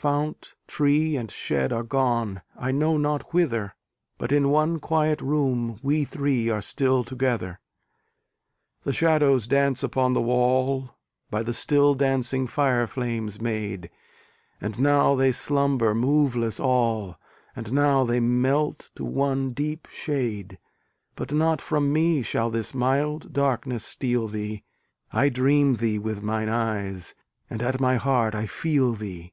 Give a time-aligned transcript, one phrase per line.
[0.00, 3.74] Fount, tree and shed are gone, I know not whither,
[4.16, 7.58] But in one quiet room we three are still together.
[8.84, 10.90] The shadows dance upon the wall,
[11.32, 13.90] By the still dancing fire flames made;
[14.60, 17.16] And now they slumber moveless all!
[17.56, 20.58] And now they melt to one deep shade!
[21.16, 24.62] But not from me shall this mild darkness steal thee:
[25.12, 27.16] I dream thee with mine eyes,
[27.50, 29.32] and at my heart I feel thee!